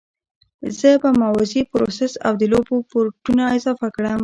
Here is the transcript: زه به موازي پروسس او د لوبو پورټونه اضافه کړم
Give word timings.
زه 0.79 0.89
به 1.01 1.09
موازي 1.21 1.61
پروسس 1.71 2.13
او 2.25 2.33
د 2.41 2.43
لوبو 2.53 2.75
پورټونه 2.91 3.43
اضافه 3.57 3.87
کړم 3.95 4.19